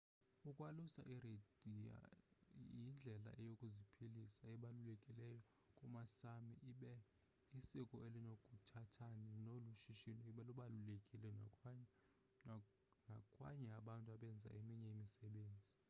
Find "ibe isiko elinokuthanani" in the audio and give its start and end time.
6.71-9.35